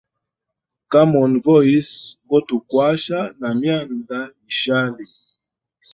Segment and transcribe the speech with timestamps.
[0.91, 1.91] Common voice
[2.27, 5.05] go tukwasha na myanda yishali.